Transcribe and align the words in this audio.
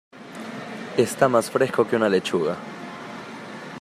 Está 0.97 1.29
más 1.29 1.51
fresco 1.51 1.87
que 1.87 1.95
una 1.95 2.09
lechuga 2.09 2.57